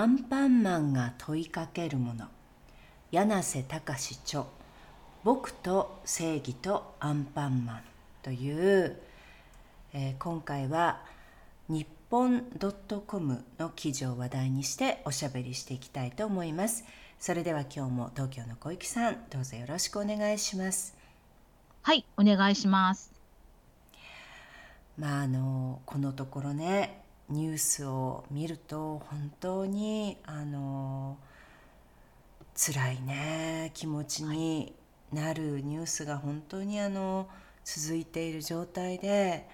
[0.00, 2.24] アンパンマンが問いかけるもの。
[3.10, 4.44] 柳瀬隆著
[5.24, 7.82] 僕と正義とアンパンマン
[8.22, 8.98] という、
[9.92, 11.02] えー、今回は
[11.68, 12.46] 日本
[13.06, 16.84] .com の記事を話題にしておしゃべりしていきたいと思います。
[17.18, 20.96] それでは今日も東京の小雪さんどうぞよろしくお願いします。
[21.82, 23.12] はいお願いします。
[24.96, 26.99] まああのこのところね
[27.30, 31.16] ニュースを見ると本当にあの
[32.56, 34.74] 辛いね気持ちに
[35.12, 37.28] なるニュースが本当にあの
[37.64, 39.48] 続いている状態で、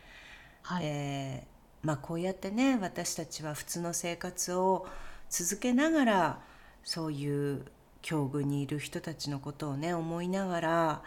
[0.62, 4.86] はい、えー、まあ、こうやってね私たちは普通の生活を
[5.28, 6.40] 続けながら
[6.82, 7.66] そういう
[8.00, 11.02] 境遇にいる人たちのことをね思いながら、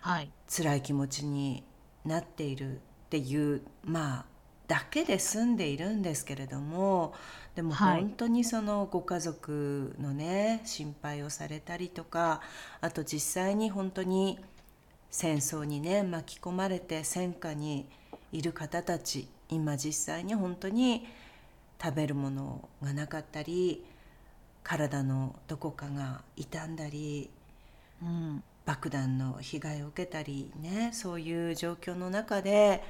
[0.00, 1.62] はい、辛い気持ちに
[2.04, 4.33] なっているっていうまあ
[4.66, 7.14] だけで済んでいるんですけれども
[7.54, 12.40] でも本当にそのご家族のね心配をされたりとか
[12.80, 14.38] あと実際に本当に
[15.10, 17.86] 戦争にね巻き込まれて戦火に
[18.32, 21.06] いる方たち今実際に本当に
[21.80, 23.84] 食べるものがなかったり
[24.62, 27.30] 体のどこかが傷んだり、
[28.02, 32.82] うん、爆弾の被害を受けたりねそういう状況の中で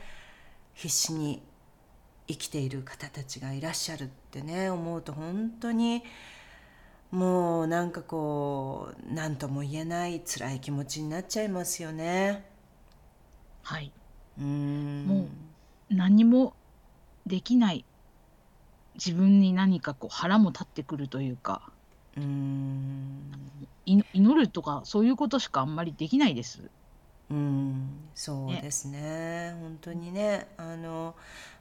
[0.72, 1.43] 必死に
[2.26, 6.02] 生きている方たちがいらっしゃるってね思うと本当に
[7.10, 12.44] もうなんかこう何とも言えない辛い気持ちになっちゃいますよね。
[13.62, 13.92] はい。
[14.38, 15.04] うん。
[15.06, 16.54] もう何も
[17.24, 17.84] できない
[18.96, 21.70] 自分に何かこう腹も立ってくるというか。
[22.16, 23.32] うん。
[23.86, 24.04] 祈
[24.34, 26.68] るとかそういうことしかあんまりできないです。
[27.30, 28.08] うん。
[28.14, 30.48] そうですね、ね、本当にね。
[30.56, 31.14] あの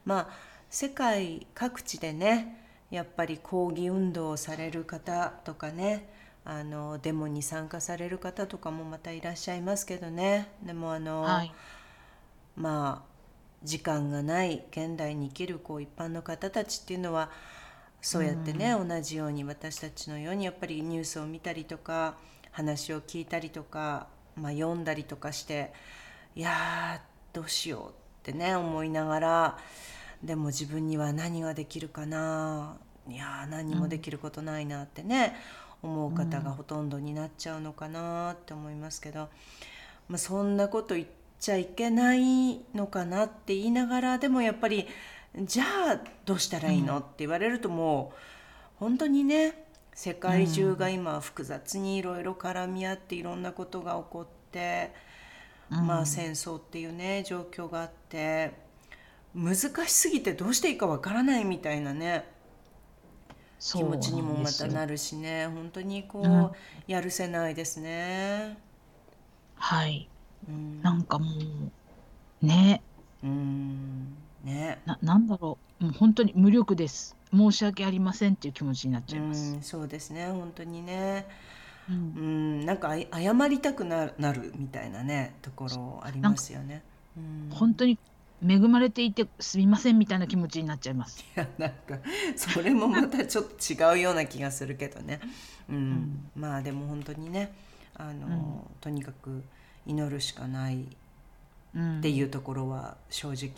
[0.03, 2.57] まあ世界各地でね
[2.89, 6.09] やっぱり抗議運動をされる方とかね
[6.45, 10.49] あのデモに参加される方とかもまたいらっしゃいますけどね。
[10.63, 11.53] でもあの、はい、
[12.55, 17.29] まあ時間がない現代に生きるこう一般の方たちっていうのは
[18.01, 22.15] そうやってね、うん、同じように私たちのようにやっぱりニュースを見たりとか
[22.49, 25.71] 話を聞いたりとか、まあ、読んだりとかして
[26.35, 26.99] いや
[27.31, 27.91] どうしようっ
[28.23, 29.57] てね思いながら
[30.23, 32.77] でも自分には何ができるかな？
[33.09, 35.35] いや何もできることないなってね、
[35.83, 39.27] うん、思う方がほとんどになっちゃうのかなって思いますけど、
[40.07, 41.07] まあ、そんなこと言っ
[41.41, 44.87] ちゃいけないのかなって言いながらでもやっぱり
[45.35, 48.17] じゃあどうしたらいいの、って言われるともう
[48.79, 54.93] 本当にね世界中が今複雑にいろいろ絡み合っていろんなことが起こって、
[55.69, 58.62] うん、まあ戦争っていうね状況があって
[59.35, 62.31] 難しすぎてどうしていいかわからないみたいなね
[63.71, 65.47] 気持ちにもまたなるしね。
[65.47, 66.51] 本当にこう、うん、
[66.85, 68.57] やるせないですね。
[69.55, 70.09] はい、
[70.49, 72.81] うん、なんかもうね。
[73.23, 74.17] うん。
[74.43, 74.81] ね。
[74.85, 75.83] ななんだろう。
[75.85, 77.15] もう本当に無力です。
[77.33, 79.53] 申し訳ありませんっていう気持ちになっちゃいます。
[79.53, 80.27] うんそうですね。
[80.27, 81.25] 本当にね。
[81.89, 82.65] うん、うん。
[82.65, 86.83] なんか謝りたくなるみたいなねところありますよね。
[87.15, 87.97] うん、本当に
[88.47, 91.21] 恵まれていてすみませんみたいな気持ちになっちゃいます。
[91.21, 91.97] いやなんか
[92.35, 95.19] それもまたちょっと違うような気がするけどね、
[95.69, 97.53] うん、うん、まあでも本当にね
[97.95, 99.43] あの、うん、とにかく
[99.85, 103.51] 祈るしかないっていうところは正直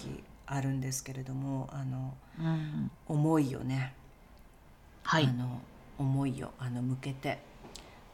[0.45, 3.93] あるんですけれどもあの、うん、思いをね、
[5.03, 5.61] はい、あの
[5.97, 7.39] 思いをあの向けて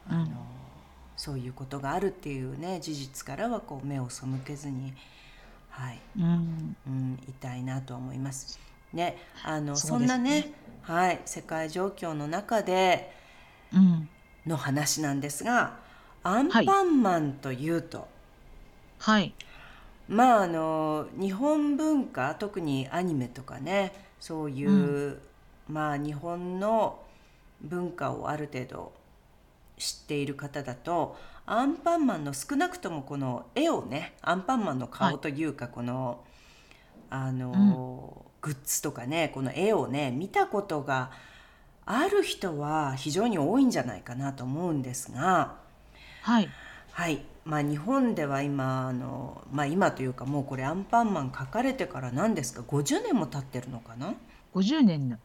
[0.07, 0.27] あの、
[1.17, 4.93] そういうことがあるっていうね事実からはこう目を背けずに。
[5.71, 8.59] はい、うん、うん、いたいなと思います。
[8.93, 13.11] ね、あのそ、ね,、んなね、はい、世界状況の中で
[14.45, 15.79] の話なんですが、
[16.23, 18.07] アンパンマンというと、
[18.99, 19.33] はい、
[20.07, 24.73] まああの日本文化特にアニメとかねそういう、う
[25.09, 25.21] ん、
[25.69, 26.99] まあ日本の
[27.61, 28.91] 文化をある程度
[29.77, 31.17] 知っている方だと
[31.53, 36.23] アンパンマンの少なくともこの絵をねアンパンマンの顔というか、この
[37.09, 41.11] あの、グッズとかねこの絵をね見たことが
[41.85, 45.57] ある人は非常に多いんじゃないかなと思うんですが
[46.21, 46.49] はい。
[46.93, 47.25] はい。
[47.43, 54.13] まあ日本では今あのまあ今というかもうこれアンパンマン書かれてから何ですか50年も経ってるのかな
[54.53, 55.19] ？50年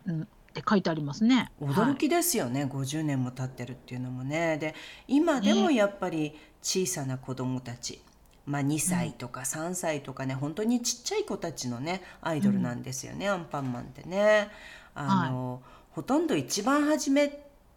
[0.59, 1.51] って書いてありますね。
[1.61, 4.57] 驚きですよね、はい、50年も経ってるっていうのもね。
[4.57, 4.75] で
[5.07, 8.01] 今でもやっぱり小さな子供たち、
[8.47, 14.49] まあ、2歳とか3歳とかね、うん、本当にちっちゃい子たちのねアイドルなんですよね、うん、アンパンマンってね。
[14.95, 15.61] あの、はい、
[15.91, 17.29] ほとんど一番初め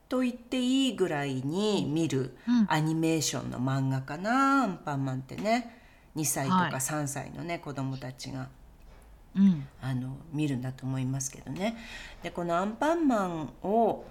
[0.07, 2.37] と言っていいぐらいに見る
[2.67, 5.75] アニメーションの漫画かな、アンパンマンってね。
[6.15, 8.47] 2歳とか3歳のね、はい、子供たちが。
[9.35, 11.77] うん、あの見るんだと思いますけどね。
[12.23, 14.05] でこのアンパンマンを、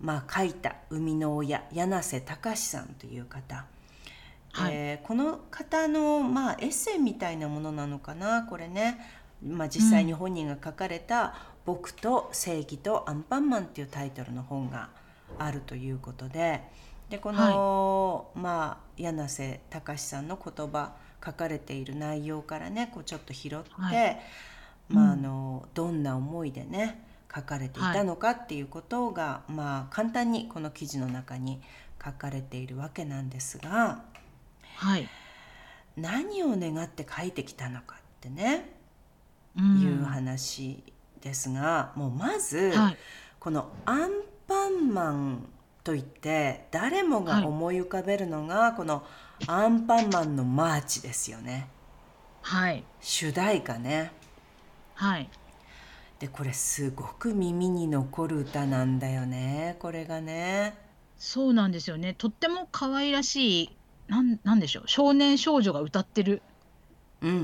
[0.00, 3.66] まあ、書いた生みの親柳瀬隆さんという方、
[4.52, 8.98] はい、えー、この方の、まあ、エッセイみたいなものなのかなこれね、
[9.44, 11.34] まあ、実際に本人が書かれた
[11.64, 14.90] 「僕と正義とアンパンマン」っていうタイトルの本が
[15.38, 16.62] あるということで。
[17.10, 20.92] でこの、はい、まあ、柳瀬隆さんの言葉
[21.24, 24.20] 書かれている内容からねこうちょっと拾って、はい、
[24.90, 27.04] まあ、あのどんな思いでね
[27.34, 31.60] 書かれていたのかっていうことが、はい、まあ、簡単にこの記事の中に
[32.04, 34.02] 書かれているわけなんですが、
[34.76, 35.08] はい、
[35.96, 38.72] 何を願って書いてきたのかってね、
[39.56, 40.82] うん、いう話
[41.20, 42.96] ですがもうまず、はい、
[43.38, 44.10] このアン
[44.48, 45.48] パンマン
[45.84, 49.02] といって誰もが思い浮かべるのが、この
[49.46, 51.68] アンパンマンのマーチですよね。
[52.42, 52.84] はい。
[53.00, 54.12] 主題歌ね。
[55.00, 55.30] はい。
[56.18, 60.76] でこれすごく耳に残る歌なんだよねこれがね。
[61.16, 62.14] そうなんですよね。
[62.18, 63.76] とっても可愛らしい
[64.08, 66.42] なんなんでしょう少年少女が歌ってる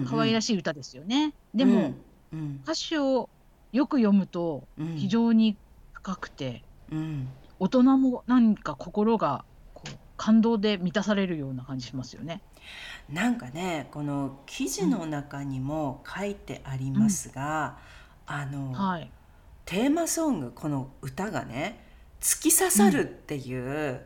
[0.06, 1.32] 可愛らしい歌ですよね。
[1.54, 1.94] でも、
[2.30, 3.30] うん、歌詞を
[3.72, 5.56] よく読むと非常に
[5.94, 6.62] 深くて、
[6.92, 12.42] うん、大人も何か心がこう感動で満たされるような感じしますよね。
[13.08, 17.78] なんかねこの記事の中にも書いてありますが、
[18.28, 19.10] うん、あの、はい、
[19.64, 21.84] テーマソングこの歌がね
[22.20, 24.00] 突き刺さるっていう、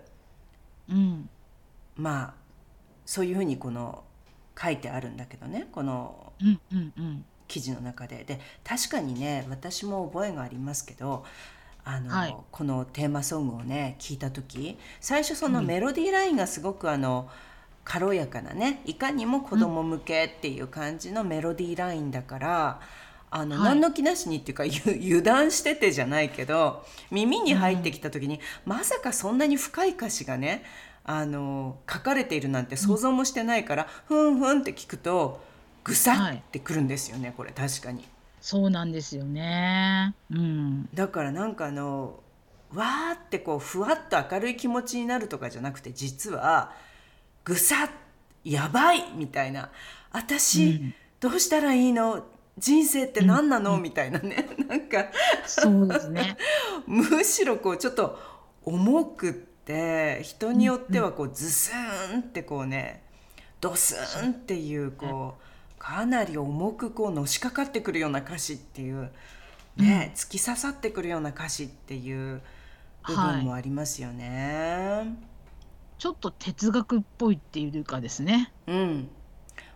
[0.90, 1.28] うん、
[1.96, 2.34] まあ
[3.06, 4.04] そういうふうにこの
[4.60, 6.32] 書いてあるんだけどねこの
[7.48, 8.24] 記事の中で。
[8.24, 11.24] で確かにね私も覚えがありますけど
[11.84, 17.49] あの、はい、このテーマソングをね聞いた時最初そのメロディーラインがすごくあの、うん
[17.90, 22.80] 軽やかなねいかにも子供向けっていう感じのメロディーラインだから、
[23.32, 28.40] あの、はい、何の気なしにっていうか 油断しててじゃないけど耳に入ってきた時に、うん、
[28.76, 30.62] まさかそんなに深い歌詞がね
[31.02, 35.42] あの書かれているなんて想像もしてないから、うん、ふんふんって聞くと
[35.82, 38.04] ぐさってくるんですよね、はい、これ確かに。
[38.40, 42.20] そうなんですよね、うん、だからなんかあの
[42.72, 46.72] わーってこうふわっと明るい気持ちになるとかじゃなくて実は
[47.44, 47.90] ぐさっ
[48.44, 49.70] やばいみたいな。
[50.12, 52.24] 私、うん、どうしたらいいの？
[52.58, 54.48] 人生って何なの、うん、みたいなね。
[54.68, 55.06] なんか。
[55.46, 56.36] そうですね。
[56.86, 58.18] むしろこうちょっと
[58.62, 63.02] 重くって人によってはこうズスーンってこうね
[63.60, 69.10] ドスンっていうこうかなり重くこうのしかかってくるような歌詞っていう
[69.76, 72.42] ね、突き刺さってくるような歌詞っていう
[73.06, 74.88] 部分もありますよね。
[74.88, 75.29] はい
[76.00, 78.50] ちょっと哲学っぽいっていうかですね。
[78.66, 79.10] うん。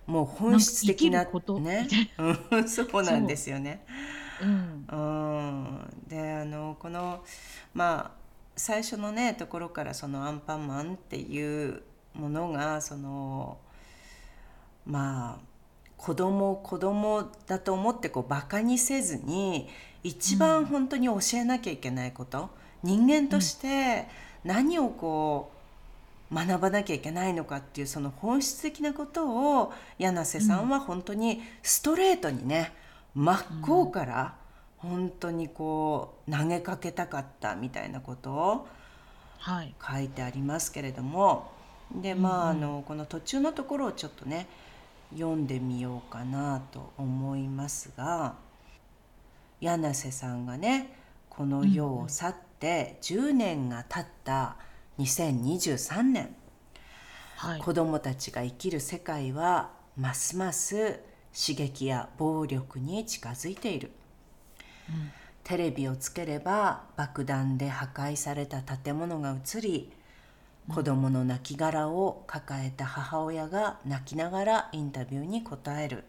[0.07, 1.87] もう本質的なことね。
[2.67, 3.85] そうなんですよね。
[4.41, 7.23] うん、うんであのこの
[7.75, 8.19] まあ
[8.57, 11.83] 最初のねところからそのアンパンマンっていう
[12.15, 13.59] ものがその
[14.87, 15.39] まあ
[15.99, 19.69] 子供子供だと思ってこうバカにせずに
[20.03, 22.49] 一番本当に教えなきゃいけないこと、
[22.83, 24.09] うん、人間として
[24.43, 25.54] 何をこう
[26.33, 32.73] 学ばなきゃいけないのかっていうその本質的なことを柳瀬さんは本当にストレートにね、
[33.15, 34.35] 真っ向から
[34.79, 38.69] 本当にこう投げかけたかったみたいなことを
[39.47, 41.53] 書いてありますけれども、
[41.95, 44.47] でまああのこの途中のところをちょっとね
[45.13, 48.35] 読んでみようかなと思いますが
[49.61, 50.97] 柳瀬さんがね
[51.29, 54.57] この世を去って10年が経った
[54.99, 56.35] 2023年、
[57.37, 61.01] はい、子どもたちが生きる世界はますます
[61.35, 63.91] 刺激や暴力に近づいている、
[64.89, 65.11] うん、
[65.43, 69.91] テレビをつければ爆弾で破壊された建物が映り
[70.69, 76.05] 子供の亡骸を抱えた母親が泣きながらインタビューに答える、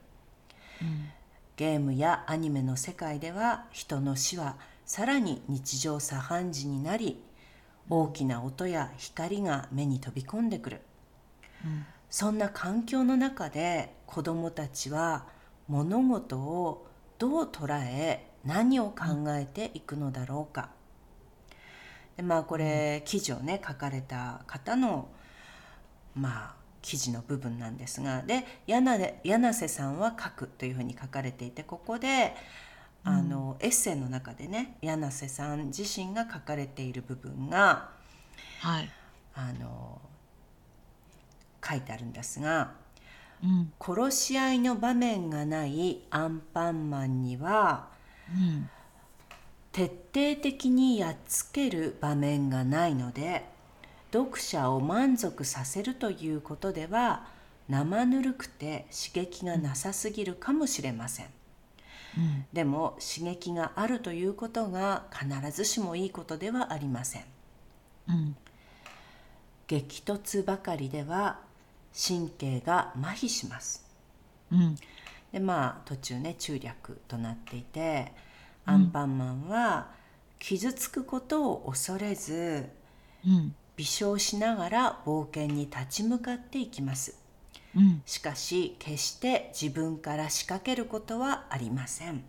[0.81, 1.09] うん、
[1.57, 7.21] ゲームやアニメの世界では人の死はさらに日常茶飯事になり
[7.89, 10.81] 大きな音や光が目に飛び込んでくる、
[11.63, 15.27] うん、そんな環境の中で子どもたちは
[15.67, 16.87] 物事を
[17.17, 20.69] どう捉え何を考えていくのだろうか、
[22.17, 25.09] でまあこれ記事をね書かれた方の
[26.15, 32.35] まあ記事の部分なんですがで柳瀬さんは書くというふうに書かれていてここで
[33.05, 37.89] あの、エッセイの中でね柳瀬さん自身が書かれている部分が、
[38.61, 38.89] はい、
[39.33, 40.01] あの
[41.67, 42.73] 書いてあるんですが、
[43.43, 47.87] うん、殺し合いの場面がないアンパンマンには、
[48.33, 48.69] うん、
[49.71, 53.45] 徹底的にやっつける場面がないので
[54.11, 57.27] 読者を満足させるということでは
[57.67, 61.31] 生ぬるくて刺激がなさすぎるかもしれません、うん、
[62.53, 67.23] でも刺激があるということが必ずしもいいことではありません、
[68.09, 68.35] うん、
[69.67, 71.39] 激突ばかりでは
[71.95, 73.85] 神経が麻痺します、
[74.51, 74.75] うん、
[75.31, 78.13] でまあ途中ね中略となっていて
[78.65, 79.91] アンパンマンは
[80.39, 82.65] 傷つくことを恐れず、
[83.25, 87.17] うん、微笑しながら冒険に立ち向かっていきます、
[87.75, 92.23] うん、しかし決して自分から仕掛けることはありません、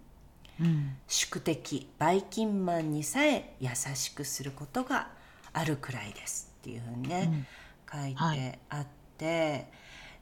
[0.60, 5.08] うん、宿敵バイキンマンにさえ優しくすることが
[5.52, 7.46] あるくらいですっていうふうにね、
[7.90, 8.86] 書いてあっ
[9.16, 9.66] て、はい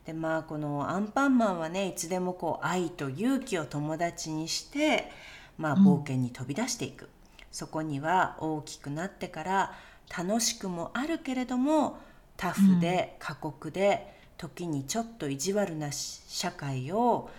[0.05, 5.11] でまあこのアンパンマンはねいつでもこう愛と勇気を友達にして
[5.59, 7.09] まあ、冒険に飛び出していく、うん、
[7.53, 9.73] そこには大きくなってから
[10.17, 11.99] 楽しくもあるけれども
[12.37, 17.31] タフで過酷で、時にちょっと意地悪な社会を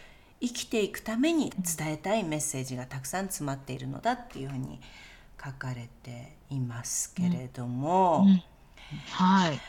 [0.41, 4.79] 生きていくために伝えたいメッセージがたくさん詰まっているのだっていうふうに
[5.43, 8.27] 書かれていますけれども、うん。
[8.29, 8.43] うん、
[9.09, 9.59] はい。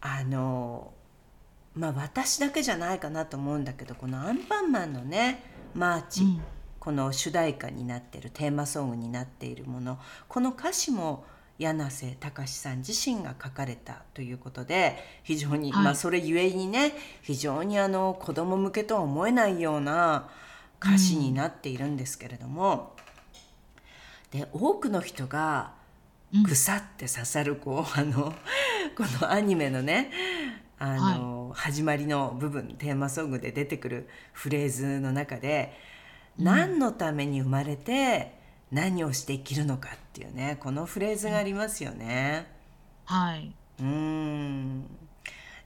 [0.00, 0.92] あの
[1.74, 5.42] まあ私だけじゃないかなと思うんだけどこのアンパンマンのね
[5.74, 6.22] マーチ、
[6.80, 9.98] この主題歌になっているテーマソングになっているもの
[10.28, 11.24] この歌詞も
[11.58, 20.28] 柳瀬隆さん自身が書かれたということで非常に、はい、まあそれゆえにね非常にあの子供向けとは思えないような
[20.80, 22.94] 歌詞になっているんですけれども、
[24.32, 25.72] うん、で多くの人が
[26.44, 28.34] ぐさって刺さるこう、あの
[28.96, 30.10] このアニメのね
[30.78, 35.72] あの、はい、始まりの部分テーマソングで出てくるフレーズの中で
[36.38, 38.37] 何のために生まれて
[38.70, 42.46] 何をして生きるのかっていうねこのフレーズがありますよね。
[43.04, 43.52] はい。
[43.80, 44.84] うん。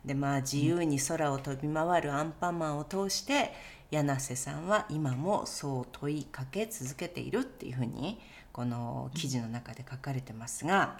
[0.04, 3.52] でまあ自由に空を飛び回るアンパンマンを通して
[3.90, 8.18] 柳瀬さんは今もそう問いかけ続けているっていうふうに
[8.52, 10.98] この記事の中で書かれてますが、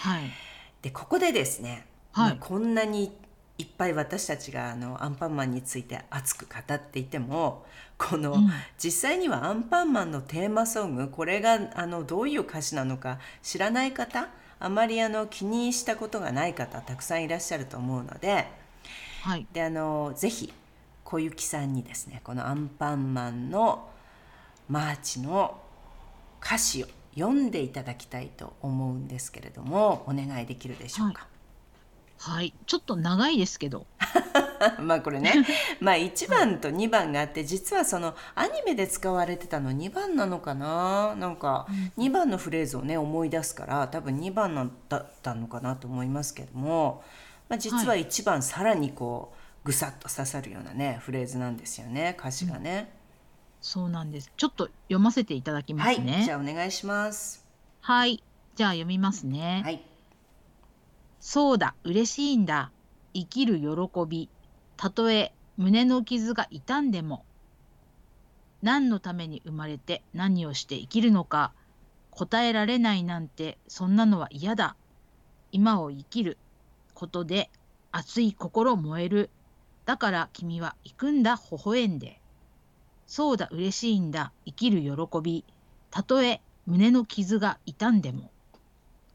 [0.00, 0.24] はい、
[0.82, 3.12] でここでですね、はい、こんなに
[3.60, 7.66] いっぱい私たちがあのアンパンマンについて熱く語っていても
[7.98, 8.50] この、うん、
[8.82, 18.46] 実際にはアンパンマンのテーマソングこれがあのどういう歌詞なのか知らない方あまりあの気にしたことがない方たくさんいらっしゃると思うので,、
[19.24, 20.54] はい、であのぜひ
[21.04, 23.90] 小雪さんにですねこのアンパンマンの
[24.70, 25.60] マーチの
[26.42, 31.20] 歌詞を読んでいただきたいと思うんですけれどもお願いできるでしょうか？
[31.20, 31.39] はい
[32.22, 33.86] はい、ちょっと長いですけど。
[34.78, 35.32] まあこれね、
[35.80, 41.14] まあ1番と2番があって、実はそのアニメで使われてたの2番なのかな？
[41.16, 47.02] なんか2番のフレーズをね思い出すから多分2番だったのかなと思いますけども、
[47.48, 49.32] まあ、実は1番さらにこ
[49.64, 52.92] うぐさっと刺さるようなねフレーズなんですよね歌詞がね、
[53.62, 54.30] そうなんです。
[54.36, 56.12] ちょっと読ませていただきますね。
[56.12, 57.46] はい、じゃあお願いします。
[57.80, 58.22] はい、
[58.56, 59.62] じゃあ読みますね。
[59.64, 59.89] はい。
[61.20, 62.72] そうだ、嬉しいんだ。
[63.12, 63.66] 生きる喜
[64.08, 64.30] び。
[64.78, 67.26] たとえ胸の傷が痛んでも。
[68.62, 71.52] 何のために生まれて何をして生きるのか。
[72.10, 74.76] 答えられないなんてそんなのは嫌だ。
[75.52, 76.38] 今を生きる
[76.94, 77.50] ことで
[77.92, 79.30] 熱い心燃える。
[79.84, 82.18] だから君は行くんだ微笑んで。
[83.06, 85.44] そうだ嬉しいんだ生きる喜び。
[85.90, 88.30] たとえ胸の傷が痛んでも。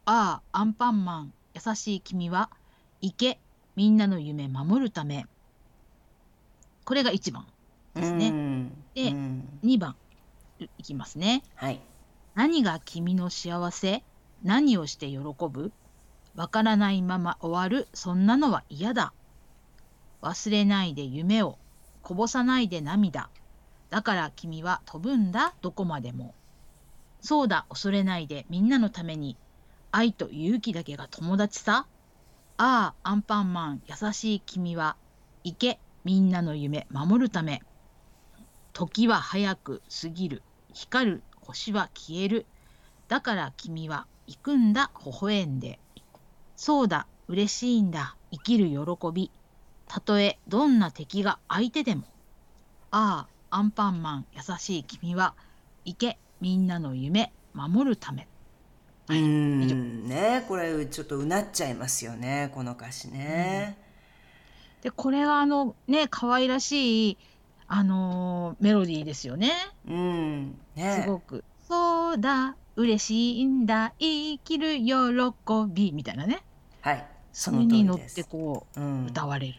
[0.06, 2.50] ああアンパンマン優しい君は
[3.02, 3.40] 行け
[3.78, 5.26] みんなの夢守るため。
[6.84, 7.48] これが1番
[7.96, 8.70] ですね。
[8.94, 9.02] で
[9.64, 9.96] 2番
[10.78, 11.44] いきますね。
[11.56, 11.80] はい、
[12.36, 14.04] 何が君の幸せ
[14.44, 15.18] 何をして喜
[15.50, 15.72] ぶ
[16.36, 19.14] わからないまま終わるそんなのは嫌だ。
[20.22, 21.58] 忘れないで夢を
[22.02, 23.30] こぼさないで涙。
[23.90, 26.36] だから君は飛ぶんだどこまでも。
[27.22, 29.38] そうだ恐れないでみんなのために
[29.98, 31.88] 愛と勇気だけが友達さ。
[32.58, 34.98] ああアンパンマン優しい君は。
[35.46, 37.64] 行けみんなの夢守るため。
[38.74, 40.44] 時は早く過ぎる。
[40.74, 42.46] 光る星は消える。
[43.08, 45.80] だから君は行くんだ微笑んで。
[46.58, 48.18] そうだ嬉しいんだ。
[48.32, 48.78] 生きる喜
[49.14, 49.32] び。
[49.88, 52.04] たとえどんな敵が相手でも。
[52.92, 55.36] ああアンパンマン優しい君は。
[55.86, 58.28] 行けみんなの夢守るため。
[59.08, 63.78] うんねこれちょっとうなっちゃいますよねこの歌詞ね。
[64.78, 67.18] うん、でこれはあのね可愛らしい
[67.68, 69.52] あのー、メロディーですよね。
[69.88, 71.44] うんねすごく。
[71.68, 74.94] そうだ嬉しいんだ生きる喜
[75.68, 76.42] びみたいなね。
[76.82, 79.54] はいそれに乗ってこう、うん、歌われる。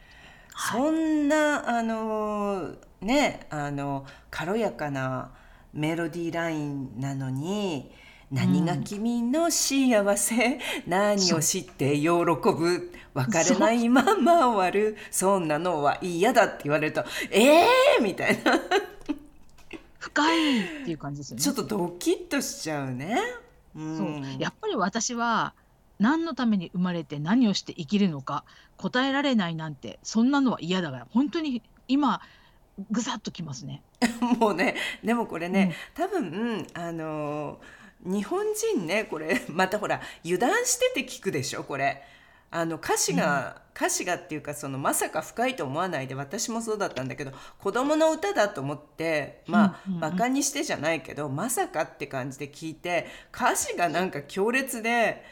[0.54, 5.30] はい、そんなあのねあの軽やかな
[5.72, 7.92] メロディーラインなのに。
[8.30, 12.92] 何が君の幸せ、うん、何を知って喜ぶ？
[13.14, 14.96] 別れないまま終わる。
[15.10, 18.60] そんなのは嫌だって言われるとええー、みたいな。
[19.98, 21.42] 深いっていう感じですよね。
[21.42, 23.18] ちょっとドキッとしちゃうね、
[23.74, 24.42] うん、そう。
[24.42, 25.54] やっぱり私は
[25.98, 28.44] 何のために生まれて何をして生きるのか
[28.76, 32.20] 答えられないなんてそんなのは嫌だから本当に今
[32.90, 33.82] ぐさっときますね。
[34.38, 39.42] もうねでもこれね、うん、多分あのー日本人ねこれ。
[39.48, 42.02] またほら油断してて聞くでしょこれ。
[42.50, 55.24] あの歌詞が、うん、歌詞がっていうかそのまさか深いと思わないで私もそうだったんだけど子供の歌だと思ってまあ、うんうん、バカにしてじゃないけどまさかって感じで聞いて歌詞がなんか強烈で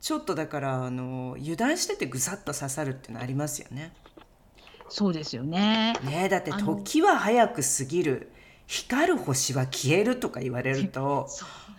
[0.00, 3.92] ちょっとだからあの油断しててぐさっと刺さるっていうのありますよね。
[4.88, 5.94] そうですよね。
[6.04, 8.32] ねだって時は早く過ぎる
[8.66, 11.28] 光る星は消えるとか言われると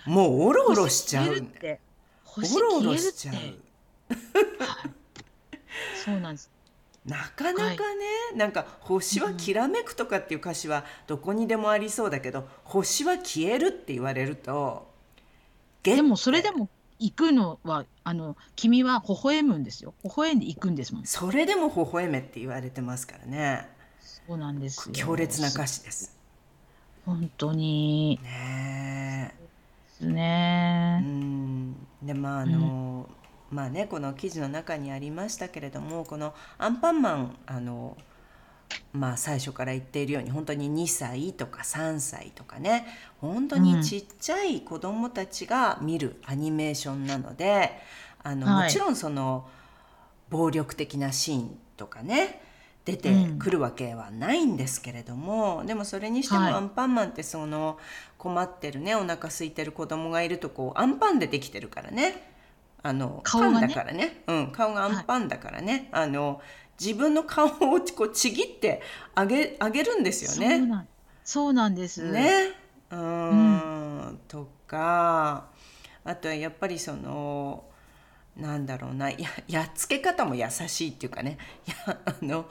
[0.05, 1.27] もうおろおろしちゃう。
[1.27, 3.35] おろおろしちゃう。
[6.03, 6.51] そうなんです。
[7.05, 14.89] なかなかね、はい、なんか星はきらめくとかっていう歌詞はどこにでもありそうだけど、うん、星は消えるって言われると
[15.83, 16.69] でもそれでも
[16.99, 19.93] 行くのはあの君は微笑むんですよ。
[20.05, 21.05] 微笑んで行くんですもん。
[21.05, 23.67] それでも微笑めって言われてますからね。
[23.99, 26.15] そうなんです強烈な歌詞です
[27.05, 28.19] 本当に。
[28.23, 29.33] ね
[29.85, 31.01] ですね。
[31.03, 31.87] うん。
[32.01, 33.07] でまああの、
[33.51, 37.97] うん、まあねこの記事の中にありましたけれどもこのアンパンマンあの
[38.91, 42.85] まあ最初から言っているように本当に2歳とか3歳とかね
[43.19, 47.71] 本当にちっちゃい子どもたちが見るアニメーションなので
[48.23, 49.47] あの、もちろんその
[50.29, 52.41] 暴力的なシーンとかね
[52.85, 57.77] 出てくるわけはないんですけれども、うん、でもそれにしてもアンパンマンってその
[58.17, 62.29] 困ってるねお腹空いてる子供がいるとこうアンパンでできてるからね。
[62.85, 66.41] あの顔が、ね、だからね、うん、顔がアンパンだからね、はい、あの
[66.77, 67.51] 自分の顔を
[67.95, 68.81] こうちぎって
[69.15, 70.85] あげあげるんですよね。
[71.23, 72.11] そうなんです。
[72.11, 72.51] ね。
[72.91, 75.45] うん、とか
[76.03, 77.63] あとはやっぱりその
[78.35, 79.11] なんだろうな。
[79.11, 79.17] や
[79.47, 81.37] やっつけ方も優しいっていうかね。
[81.87, 82.49] やあの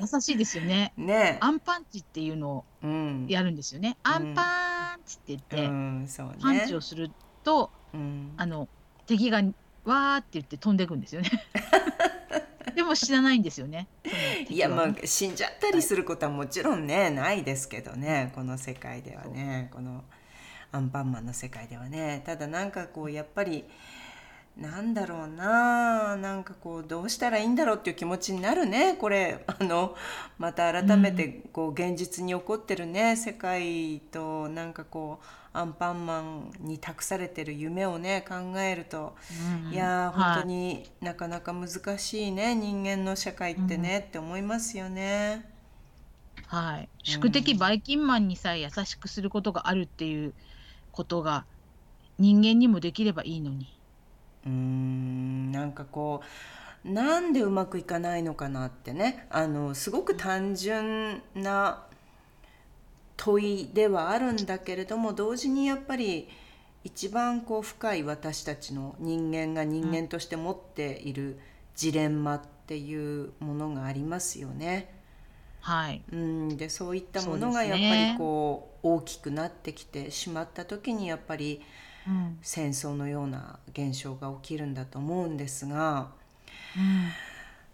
[0.00, 0.92] 優しいですよね。
[0.98, 1.38] ね。
[1.40, 3.96] アンパンチっていうのをやるんですよね。
[4.04, 6.08] うん、アンパンチって言って、うんね、
[6.40, 7.10] パンチをする
[7.42, 8.68] と、うん、あの
[9.06, 9.38] 敵が
[9.84, 11.30] わーって言って飛んでいくんですよね。
[12.76, 13.88] でも死なないんですよね。
[14.50, 18.30] いやまあ死んじゃったりすることはもちろんねないですけどね。
[18.34, 19.70] この世界ではね。
[19.72, 20.04] この
[20.70, 22.22] アンパンマンの世界ではね。
[22.26, 23.64] ただなんかこうやっぱり。
[24.58, 29.44] なんだろうななんかこうどうしたらいいんだろうっていう気持ちになるねこれ。
[29.46, 29.94] あの
[30.36, 39.16] また改めてこう現実に起こってるね、うん、世界となんかこうアンパンマンに託されてる夢をね考えると、
[39.64, 45.48] うん、いや本当になかなか難しいね、人間の社会ってね、うん、って思いますよね。
[46.46, 50.34] はい、宿敵バイキンマンにさえ優しくすることがあるっていう
[50.90, 51.44] ことが
[52.18, 53.77] 人間にもできればいいのに。
[54.46, 56.22] うーんなんかこ
[56.84, 59.26] うなんでうまくいかないのかなってね。
[59.30, 61.84] あのすごく単純な
[63.16, 66.28] 問いではあるんだけれども同時にやっぱり
[66.84, 71.38] 一番こう深い私たちの人間が人間として持っている
[71.74, 74.94] ジレンマっていうものがありますよね。
[75.60, 81.60] はい、うんでそういったものがやっぱりこう大きくなってきてしまった時にやっぱり
[82.42, 86.08] 戦争のような現象が起きるんだと思うんですが、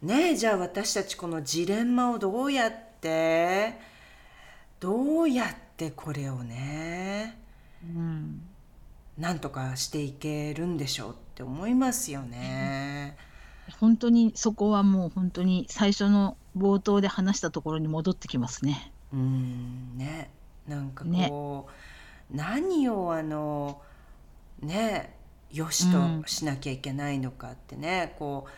[0.03, 3.79] うん、ねえじゃあ私たちこのジレンマをどうやって
[4.81, 7.39] どうやってこれをね、
[7.83, 8.43] うん、
[9.19, 13.17] なんとかしていけるんでしょうって思いますよね。
[13.81, 18.93] 本当にそこはもう本当に最初の冒頭で話したところに戻ってきますね。
[19.13, 19.97] うん。
[19.97, 20.31] ね。
[20.69, 21.69] なんかこ
[22.33, 23.81] う、ね、何をあの
[24.65, 25.17] ね
[25.53, 28.51] よしとしなきゃいけないのかってね、うん、こう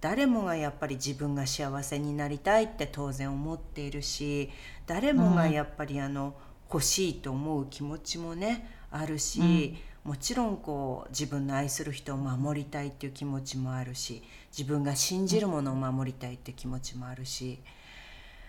[0.00, 4.50] 誰もがやっぱり自分が幸せになりたいって当然思っているし
[4.86, 6.34] 誰もがやっぱりあの、
[6.72, 14.22] 欲しいと思う気持ちもねあるし、うん、もちろんこう自分の愛する人を守りたいっていう気持ちもあるし
[14.56, 17.60] 自分が信じるものを守りたいっていう気持ちもあるし、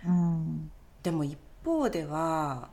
[0.06, 0.72] うん、
[1.04, 2.70] でも一方では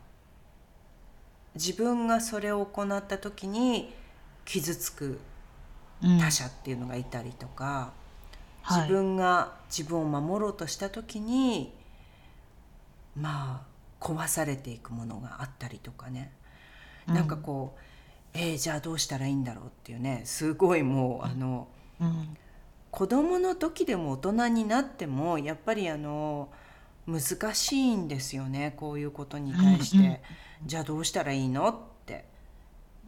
[1.54, 3.92] 自分がそれを行った時に
[4.44, 5.20] 傷つく
[6.20, 7.92] 他者っていうのがいたりとか、
[8.68, 11.72] うん、自分が自分を守ろうとした時に、
[13.16, 16.32] まあ壊されていくものがあったりとかね、
[17.06, 17.80] うん、なんかこう
[18.34, 21.68] えー、じゃあどうしたらいいんだろうっていうねすごいもうあの、
[22.00, 22.36] うん、
[22.90, 26.48] 子供の時でも大人になってもやっぱりあの
[27.06, 30.18] 難しいんですよねこういうことに対して、うんうん、
[30.66, 31.91] じゃあどうしたらいいのって、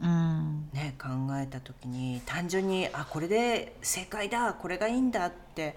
[0.01, 5.75] うん、ね、考えた時に単純にあこれで正解だこれがいいんだって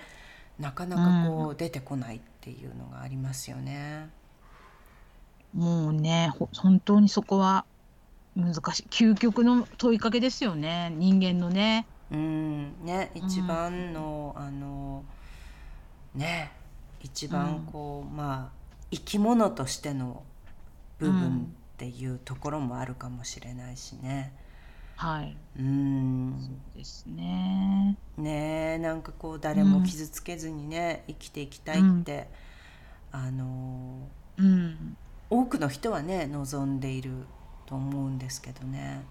[0.58, 4.08] なかなかこう出てこないっていうのがありますよね。
[5.54, 7.64] もうね本当にそこは
[8.36, 8.86] 難しい。
[8.90, 11.86] 究極の問いかけですよね人間のね。
[12.10, 12.84] うん。
[12.84, 15.04] ね一番の、うん、あの
[16.14, 16.50] ね
[17.00, 18.58] 一番こう、うん、まあ
[18.90, 20.24] 生き物としての
[20.98, 24.32] 部分っていうところもあるかもしれないしね。
[24.96, 25.36] はい。
[25.60, 26.34] うん。
[26.40, 27.96] そうですね。
[28.16, 32.28] ねなんかこう誰も傷つけずにね、生きていきたいって、
[33.12, 34.96] あの、うん、
[35.30, 37.12] 多くの人はね望んでいる
[37.66, 39.04] と思うんですけどね。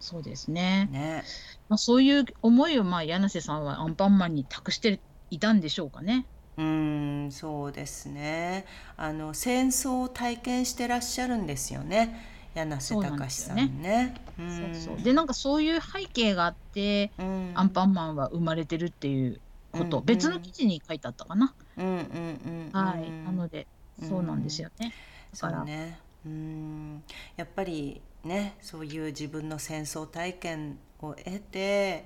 [0.00, 0.88] そうですね。
[0.90, 1.24] ね。
[1.68, 6.26] まあ、そういう思いを、まあ、柳瀬さんはアンパンマンに託していたんでしょうかね。
[6.58, 8.66] うんそうですね。
[8.96, 12.30] あの戦争を体験してらっしゃるんですよね。
[12.54, 14.14] 柳瀬隆さんね。
[14.36, 19.40] そうそうでなんかそういう背景があって、うん、アンパンマンは生まれてるっていう
[19.72, 21.54] こと、うんうん、別の記事に書いてあったかな。
[21.78, 23.10] うんうんうん、はい。
[23.10, 23.66] なので
[24.06, 24.92] そうなんですよね。
[25.32, 25.64] だから。
[25.64, 25.98] ね。
[26.26, 27.02] うん。
[27.36, 32.04] やっぱりねそういう自分の戦争体験を得て、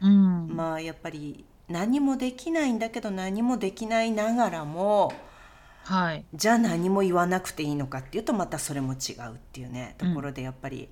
[0.00, 5.12] うん、まあやっぱり何もできないんだけど何もできないながらも、
[5.84, 10.88] はい、じゃあ何も言わなくていいのかっていうとまたそれも違うっていうねところでやっぱり、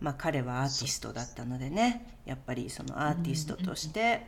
[0.00, 4.26] うん、まあ、彼はアーティストだったのでねやっぱりそのアーティストとして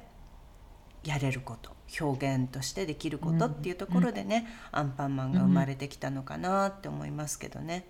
[1.05, 7.87] やれること表現としてできることっていうところでね、アンパンマンが生まれてきたのかなって思いますけどね。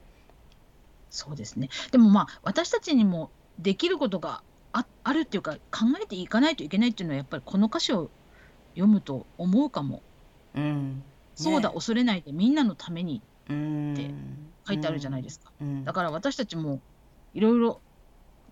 [1.08, 1.70] そうですね。
[1.92, 4.42] でもまあ私たちにもできることが
[4.76, 8.10] ああるっていうか考えていかないといけないっていうのはやっぱりこの歌詞を
[8.74, 10.02] 読むと思うかも。
[10.54, 11.02] うん、ね、
[11.34, 14.10] そうだ恐れないでみんなのためにって
[14.66, 15.50] 書いてあるじゃないですか。
[15.60, 16.80] うん、だから私たちも
[17.32, 17.80] いろいろ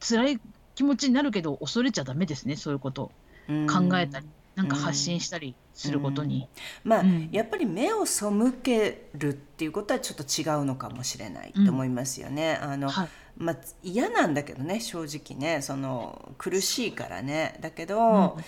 [0.00, 0.40] 辛い
[0.74, 3.12] 気持ちになるけど恐れちゃダメですねそういうこと。
[3.46, 4.26] 考えたり。
[4.54, 6.48] なんか発信したりすることに、
[6.84, 8.26] うん、まあ、うん、やっぱり目を背
[8.62, 12.60] けるっていうことはちょっと違うのかもしれないと思いますよね。
[12.62, 17.56] あの、はい、まあ、嫌なんだけどね正直ねその苦しいからね。
[17.60, 18.38] だけど、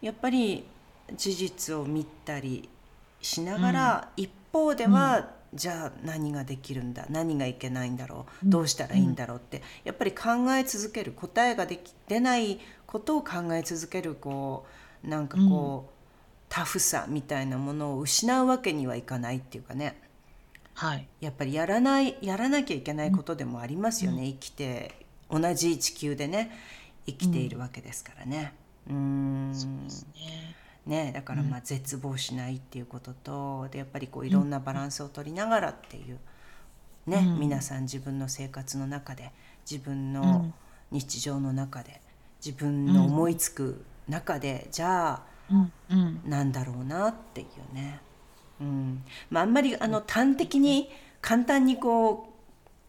[0.00, 0.64] やっぱり
[1.14, 2.68] 事実を見たり
[3.20, 14.64] しながら、一方では、じゃあ何ができるんだ何がいけないんだろうどうしたらいいんだろうってやっぱり考え続ける答えができ出ないことを考え続けるこ
[15.04, 15.94] うなんかこう、うん、
[16.48, 20.00] タフさみたいなものを失うわけにはいかないっていうかね、
[20.80, 25.00] はい、やっぱりやらないやらなきゃいけないことでもありますよね、うん、生きて。
[25.30, 26.50] 同じ地球でね
[27.06, 28.52] 生きているわけですからね。
[28.88, 29.58] うん、ね。
[30.86, 36.18] ね、だからまあ絶望しないっていうことと、でやっぱりこういろんなバランスを取りながらっていう、
[37.06, 39.30] ね、うん、皆さん自分の生活の中で
[39.70, 40.52] 自分の
[40.90, 42.00] 日常の中で
[42.44, 45.72] 自分の思いつく中でじゃあ、うん。
[45.90, 48.00] うん、なんだろうなっていうね、
[48.60, 49.04] うん。
[49.30, 52.32] まあ、あんまりあの端的に簡単にこ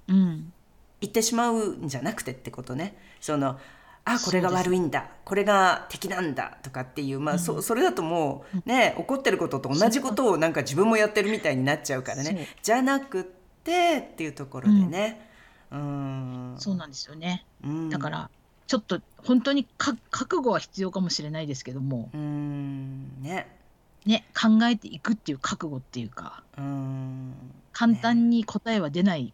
[0.07, 0.51] う、うん、
[0.99, 2.95] 言ってしまうんじゃなくてってことね。
[3.19, 3.59] その
[4.03, 5.09] あこれが悪いんだ。
[5.23, 12.47] これが敵なんだとかっていう、まあそ、うん、それだともうね怒ってることと同じことをなんか自分もやってるみたいになっちゃうからね。
[12.61, 13.23] じゃなくっ
[13.63, 15.29] てっていうところでね、
[15.71, 18.29] うん、そうなんですよね、うん、だから
[18.65, 22.09] ちょっと本当にか覚悟は必要かもしれないですけども。
[22.13, 23.21] うん。
[23.21, 23.60] ね
[24.05, 27.33] ね考えていくっていう覚悟っていうかうん。
[27.73, 29.33] 簡単に答えは出ない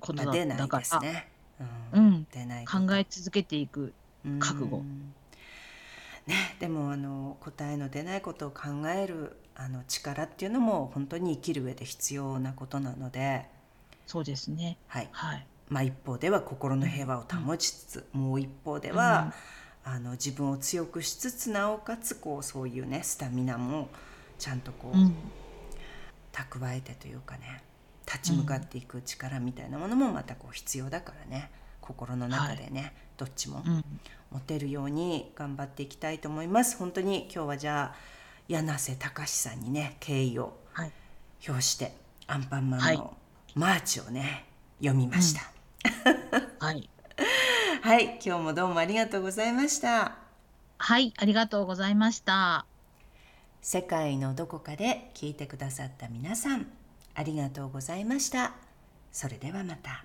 [0.00, 1.28] ことだ,、まあ、出ないだから、ですね、
[1.92, 3.92] う、ん、出ない考え続けていく
[4.38, 4.78] 覚悟。
[4.78, 5.14] うん。
[6.26, 13.48] ね、でもあの答えの出ないことを考えるあの力っていうのも本当に生きる上で必要なことなので、
[14.06, 14.76] そうですね。
[14.88, 15.08] はい。
[15.12, 15.46] はい。
[15.68, 19.32] まあ、一方では心の平和を保ちつつ、もう一方では、
[19.88, 23.88] あの自分を強くしつつなおかつこうそういうねスタミナも
[24.36, 25.14] ちゃんとこう、うん。
[26.32, 27.62] 蓄えてというかね
[28.04, 31.50] 立ち向かっていく力みたいなものもまたこう必要だからね。
[31.80, 33.84] 心の中でね、どっちもうん。
[34.32, 36.76] 持てるように頑張っていきたいと思います。
[36.76, 37.96] 本当に今日はじゃあ
[38.48, 40.92] 柳瀬隆さんにね敬意をはい。
[41.48, 41.94] 表して
[42.26, 42.96] アンパンマはい。
[42.96, 43.16] ンの
[43.54, 44.46] マーチをね
[44.80, 45.48] 読みました、
[46.58, 46.88] はい
[47.86, 50.16] はい今日もどうもありがとうございました。
[50.76, 52.66] はいありがとうございました。
[53.62, 56.66] 世界のどこかで聞いてくださった皆さん
[57.14, 58.54] ありがとうございました。
[59.12, 60.04] それではまた